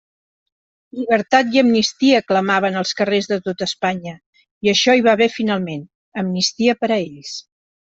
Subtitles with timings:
[0.99, 4.15] «Llibertat i amnistia» clamaven als carrers de tota Espanya,
[4.69, 5.87] i això hi va haver finalment:
[6.25, 7.39] amnistia per a ells.